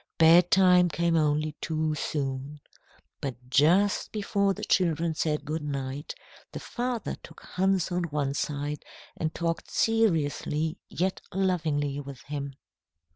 [0.17, 2.59] Bedtime came only too soon.
[3.19, 6.15] But just before the children said good night,
[6.53, 8.83] the father took Hans one side
[9.15, 12.55] and talked seriously yet lovingly with him.